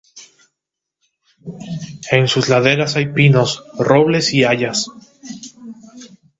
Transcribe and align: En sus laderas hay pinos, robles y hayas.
En 2.09 2.27
sus 2.27 2.49
laderas 2.49 2.95
hay 2.95 3.09
pinos, 3.13 3.63
robles 3.77 4.33
y 4.33 4.43
hayas. 4.43 4.89